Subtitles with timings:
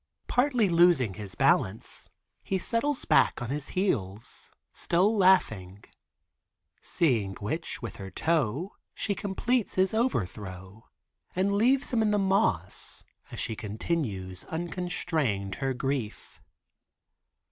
[0.27, 2.09] Partly losing his balance,
[2.41, 5.83] he settles back on his heels, still laughing,
[6.81, 10.89] seeing which with her toe she completes his overthrow
[11.35, 16.41] and leaves him in the moss as she continues unconstrained her grief.